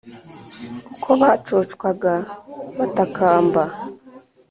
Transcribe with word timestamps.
Uko 0.93 1.09
bacocwaga 1.21 2.13
batakamba! 2.77 3.63